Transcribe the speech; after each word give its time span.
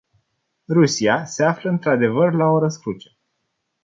Rusia 0.69 1.25
se 1.27 1.43
află, 1.43 1.69
într-adevăr, 1.69 2.33
la 2.33 2.45
o 2.45 2.59
răscruce. 2.59 3.17